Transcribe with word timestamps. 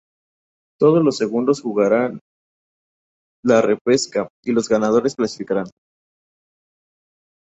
Todos 0.79 1.03
los 1.05 1.17
segundos 1.17 1.61
jugarán 1.61 2.21
la 3.45 3.61
repesca, 3.61 4.27
y 4.43 4.51
los 4.51 4.67
ganadores 4.67 5.13
clasificarán. 5.15 5.69